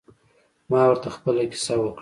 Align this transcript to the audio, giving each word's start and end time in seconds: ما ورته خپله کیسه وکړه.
ما 0.69 0.81
ورته 0.89 1.09
خپله 1.15 1.43
کیسه 1.51 1.73
وکړه. 1.75 1.89